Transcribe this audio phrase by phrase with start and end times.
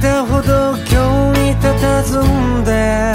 [0.00, 2.22] た歩道橋に佇
[2.60, 3.14] んで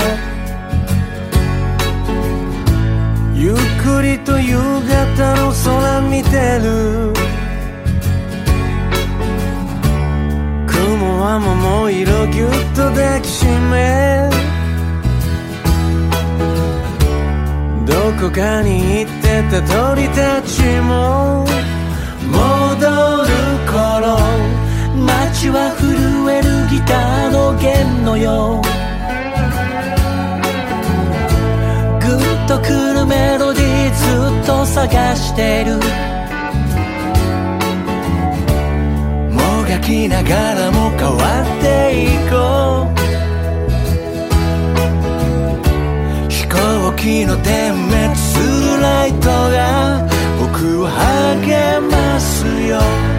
[3.33, 7.13] ゆっくりと夕方の空見てる。
[10.67, 14.29] 雲は桃色ぎゅっと抱きしめ
[17.85, 21.45] どこかに行ってた鳥たちも
[22.31, 22.79] 戻
[23.25, 23.29] る
[23.67, 24.19] 頃
[25.05, 26.60] 街は震える。
[26.71, 28.67] ギターの弦のよう。
[31.99, 35.75] グッとくるメロディーずっと探してる。
[39.33, 42.91] もがきながらも変わっていこう。
[46.29, 50.07] 飛行機の点滅するライトが
[50.39, 53.10] 僕を励ますよ。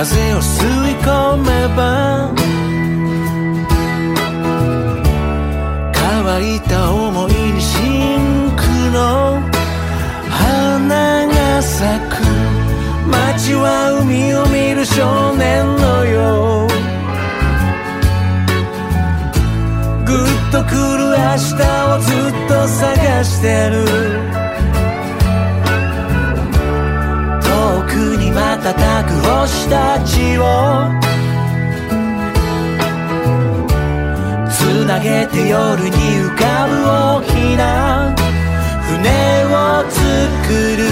[0.00, 2.32] 風を吸い込めば
[5.92, 9.42] 乾いた想いに真紅の
[10.30, 12.16] 花が咲く
[13.10, 16.68] 街は海を見る少年のよう。
[20.06, 20.16] ぐっ
[20.50, 21.60] と来る明日
[21.92, 24.29] をずっと探してる。
[28.62, 30.44] 瞬く星たちを
[34.50, 38.14] つなげて夜に浮かぶ大きな
[38.86, 40.89] 船を作る。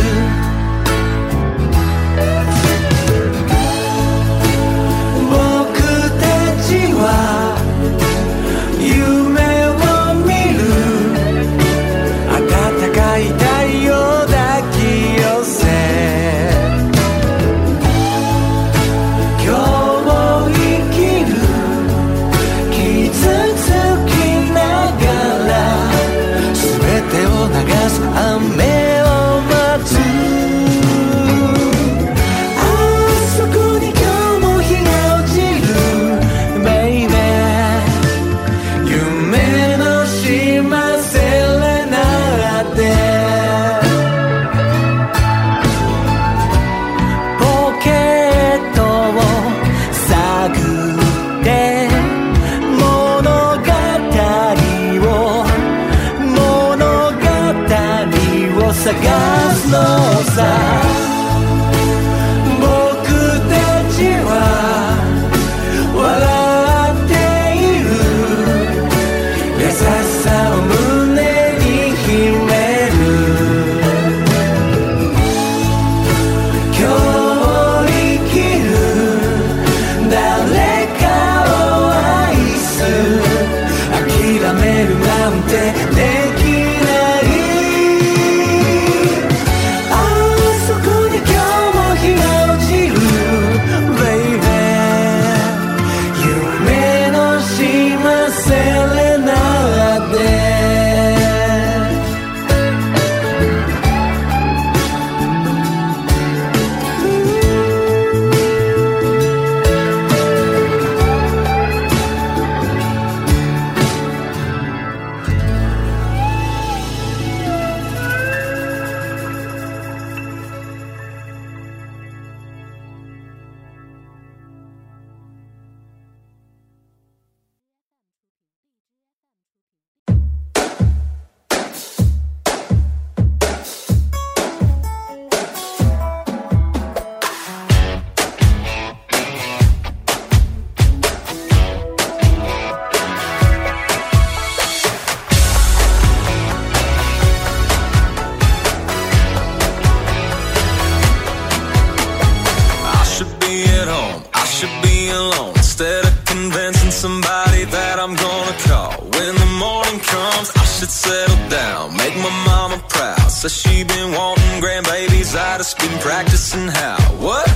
[166.71, 166.99] How.
[167.19, 167.49] What?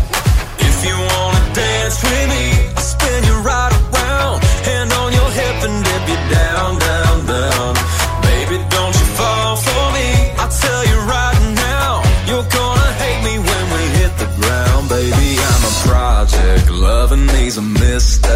[0.58, 2.44] If you wanna dance with me,
[2.76, 7.74] I'll spin you right around, hand on your hip and dip you down, down, down.
[8.22, 10.08] Baby, don't you fall for me?
[10.42, 15.28] I tell you right now, you're gonna hate me when we hit the ground, baby.
[15.50, 17.62] I'm a project, loving me's a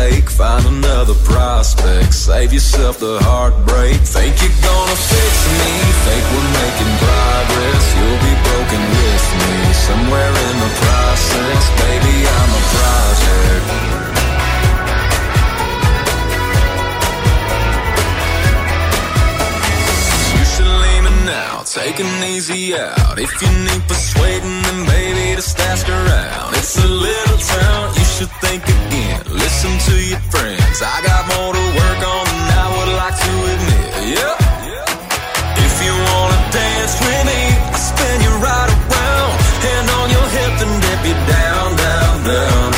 [0.06, 0.30] mistake.
[0.30, 3.96] Find another prospect, save yourself the heartbreak.
[4.00, 5.72] Think you're gonna fix me?
[6.06, 7.84] Think we're making progress?
[7.96, 9.54] You'll be broken with me
[9.88, 12.16] somewhere in the process, baby.
[12.26, 13.86] I'm a project.
[21.86, 23.18] Take an easy out.
[23.18, 26.54] If you need persuading, then baby, just ask around.
[26.56, 29.20] It's a little town, you should think again.
[29.28, 30.80] Listen to your friends.
[30.80, 33.88] I got more to work on than I would like to admit.
[34.16, 34.40] Yeah.
[35.60, 37.40] If you wanna dance with me,
[37.76, 39.32] I'll spin you right around.
[39.68, 42.68] Hand on your hip and dip you down, down, down.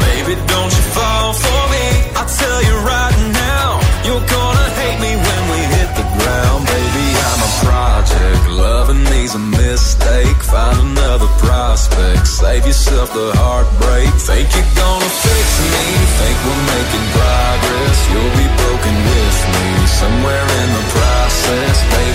[0.00, 1.86] Baby, don't you fall for me.
[2.16, 3.68] I'll tell you right now,
[4.08, 7.06] you're gonna hate me when we hit the ground, baby.
[7.28, 10.40] I'm a project, loving me's a mistake.
[10.40, 12.15] Find another prospect,
[12.46, 14.08] save yourself the heartbreak.
[14.28, 15.86] Think you're gonna fix me?
[16.18, 17.98] Think we're making progress?
[18.10, 19.66] You'll be broken with me
[20.00, 22.05] somewhere in the process, baby.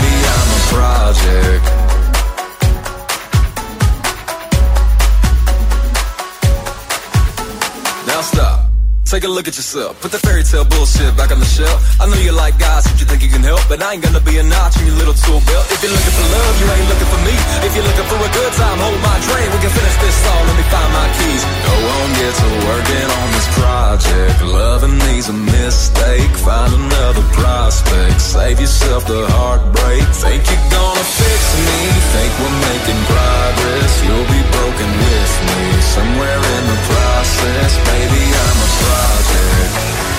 [9.41, 9.97] Look at yourself.
[9.97, 11.81] Put the fairy tale bullshit back on the shelf.
[11.97, 14.21] I know you like guys if you think you can help, but I ain't gonna
[14.21, 15.65] be a notch in your little tool belt.
[15.73, 17.33] If you're looking for love, you ain't looking for me.
[17.65, 19.49] If you're looking for a good time, hold my train.
[19.49, 20.41] We can finish this song.
[20.45, 21.41] Let me find my keys.
[21.41, 24.35] Go on, get to working on this project.
[24.45, 26.33] Loving me's a mistake.
[26.45, 28.21] Find another prospect.
[28.21, 30.05] Save yourself the heartbreak.
[30.21, 31.79] Think you're gonna fix me?
[32.13, 33.91] Think we're making progress?
[34.05, 35.61] You'll be broken with me
[35.97, 38.21] somewhere in the process, baby.
[38.21, 39.30] I'm a project.
[39.33, 40.10] Yeah.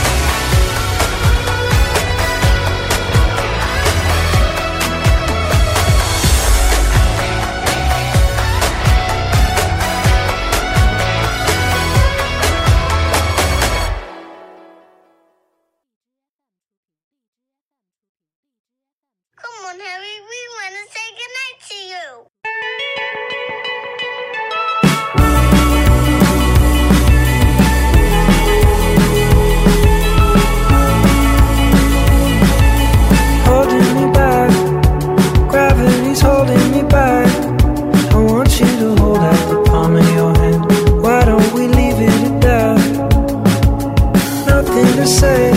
[45.02, 45.50] Nothing say,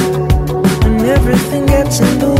[0.87, 2.34] and everything gets in the way.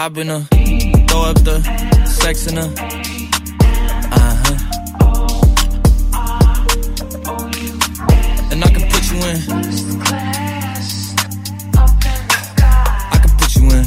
[0.00, 0.42] I've been a
[1.08, 1.60] throw up the
[2.06, 2.66] sex in a
[4.12, 4.56] uh huh.
[8.52, 9.38] And I can put you in.
[13.10, 13.84] I can put you in.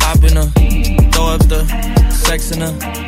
[0.00, 0.46] I've been a
[1.12, 1.66] throw up the
[2.10, 3.07] sex in a.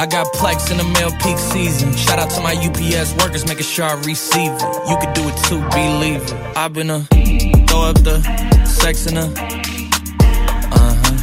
[0.00, 1.94] I got plex in the mail peak season.
[1.94, 4.62] Shout out to my UPS workers, making sure I receive it.
[4.88, 6.32] You can do it too, believe it.
[6.56, 7.00] I've been a
[7.68, 8.22] throw up the
[8.64, 9.24] sex in a.
[10.72, 11.16] Uh huh.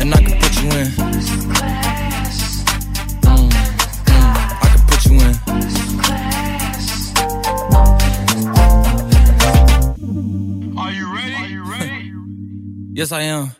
[0.00, 0.88] And I can put you in.
[3.30, 3.52] Mm,
[4.60, 5.34] I can put you in.
[10.76, 11.34] Are you ready?
[11.36, 12.12] Are you ready?
[12.92, 13.59] yes, I am.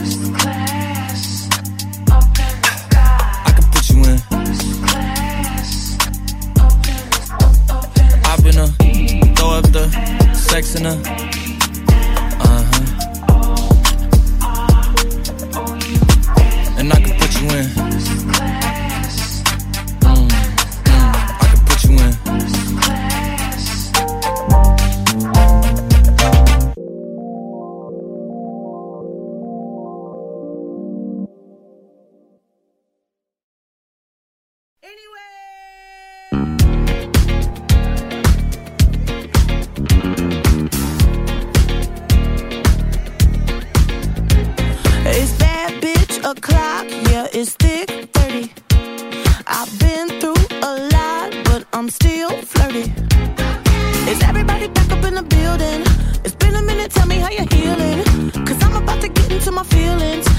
[10.61, 11.30] sex in
[59.51, 60.30] to my feelings.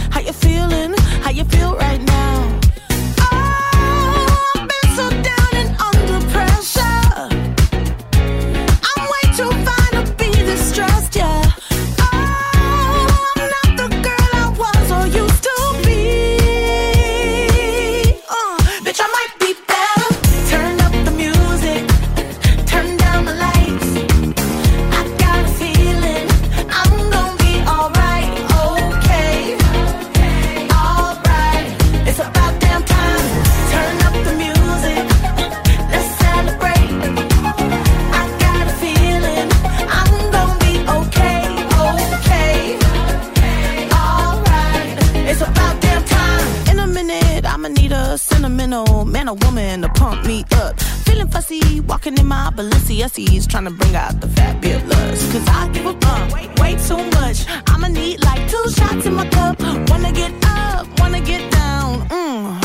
[49.32, 50.78] a woman to pump me up.
[51.06, 55.32] Feeling fussy, walking in my Balenciagas, trying to bring out the fabulous.
[55.32, 57.46] Cause I give a fuck, way, way too much.
[57.68, 59.58] I'ma need like two shots in my cup.
[59.88, 62.08] Wanna get up, wanna get down.
[62.08, 62.61] mmm.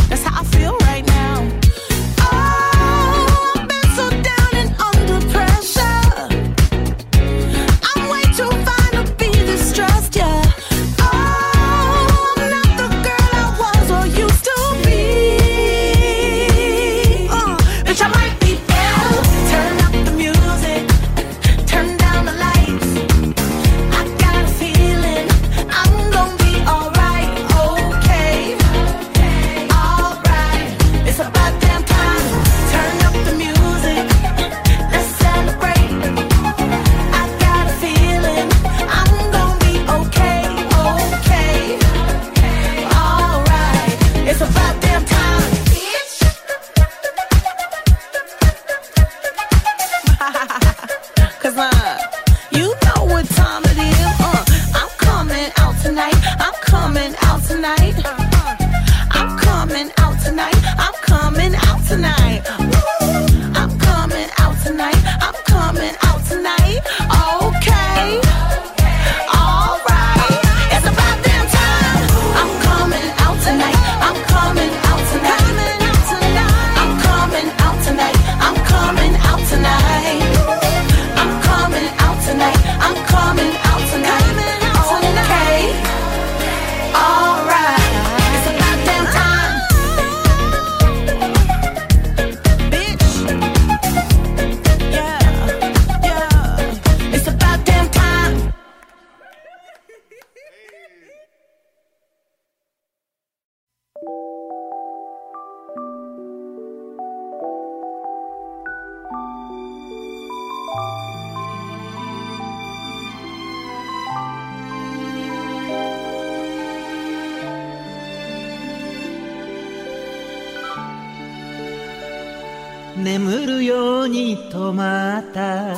[123.07, 125.77] 眠るように止まった。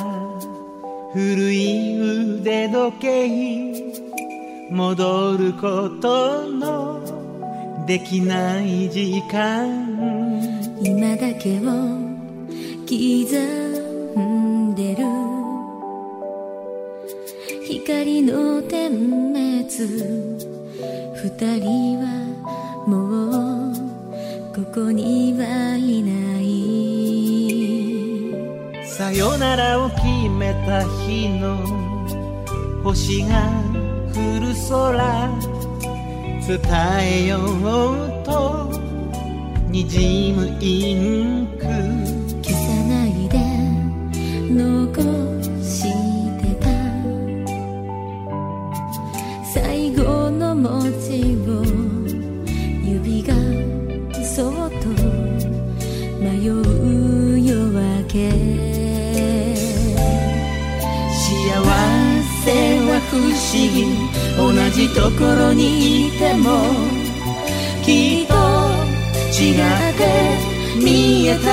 [1.12, 3.94] 古い腕時計
[4.68, 9.86] 戻ることのできない時間。
[10.82, 11.62] 今だけを
[12.88, 12.98] 刻
[14.18, 15.04] んでる。
[17.64, 19.68] 光の点滅。
[21.14, 22.06] 二人は
[22.88, 23.74] もう
[24.52, 26.29] ここにはいない。
[29.00, 31.56] さよならを決めた日の
[32.84, 33.48] 星が
[34.14, 35.30] 降る空
[36.46, 36.60] 伝
[37.00, 38.70] えようと
[39.70, 41.49] にじむイン
[63.52, 63.84] 思議。
[64.36, 66.60] 同じところにいても
[67.82, 68.34] きっと
[69.32, 70.00] 違って
[70.78, 71.50] 見えた。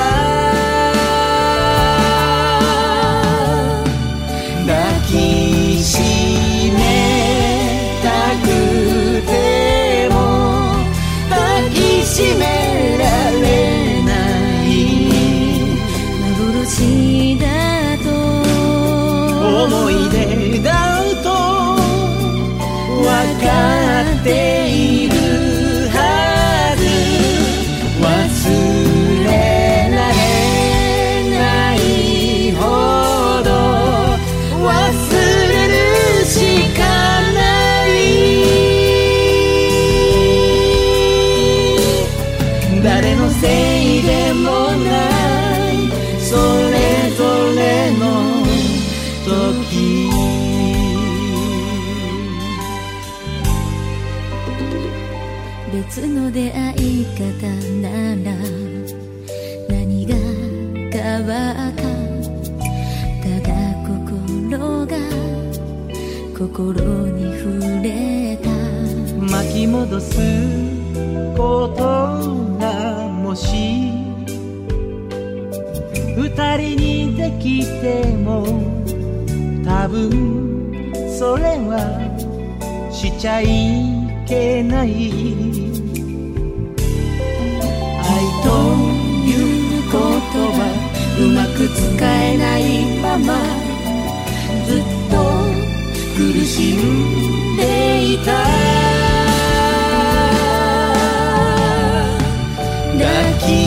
[4.67, 4.71] 抱
[5.07, 5.11] き
[5.81, 5.99] し
[6.71, 6.79] め
[8.03, 8.07] た
[8.45, 8.47] く
[9.25, 10.15] ても
[11.29, 11.35] 抱
[11.71, 12.43] きしめ
[12.99, 13.01] ら
[13.41, 13.45] れ
[14.03, 14.09] な
[14.65, 14.67] い。
[16.21, 17.45] 幻だ
[18.03, 18.05] と。
[19.65, 19.96] 思い
[23.39, 23.76] God.
[77.39, 78.45] きても
[79.65, 79.95] 多分
[81.17, 81.77] それは
[82.91, 83.45] しちゃい
[84.27, 84.87] けない。
[87.99, 88.13] 愛
[88.43, 88.47] と
[89.25, 90.57] いう言葉
[91.19, 92.61] うまく使えない
[93.01, 93.33] まま
[94.67, 95.15] ずっと
[96.15, 97.61] 苦しんで
[98.13, 98.31] いた。
[102.97, 103.03] 抱
[103.41, 103.66] き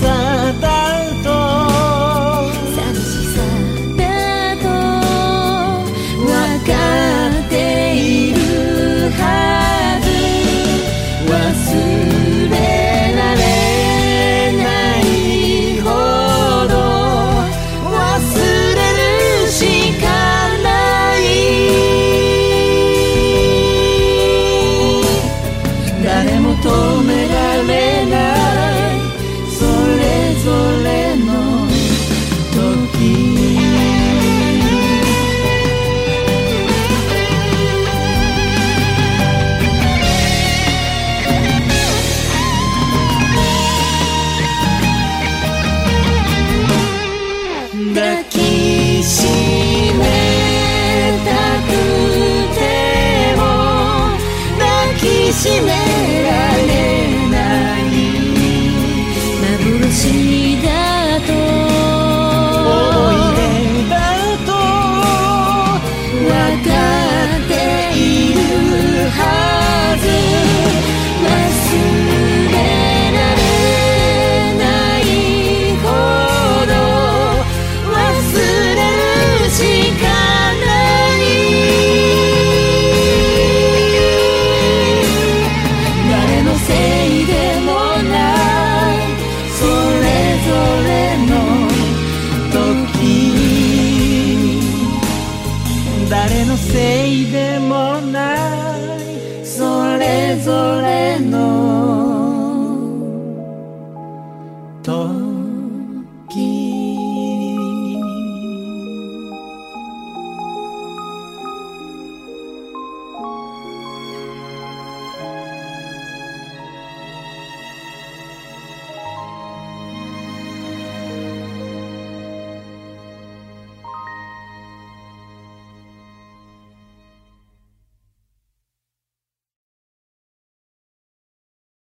[0.00, 0.37] さ